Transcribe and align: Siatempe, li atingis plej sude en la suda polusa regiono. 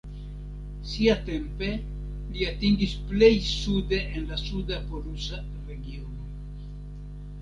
Siatempe, 0.91 1.67
li 2.31 2.47
atingis 2.51 2.95
plej 3.11 3.31
sude 3.49 4.01
en 4.07 4.27
la 4.33 4.41
suda 4.47 4.81
polusa 4.95 5.43
regiono. 5.71 6.31